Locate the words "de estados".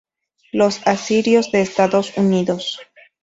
1.51-2.17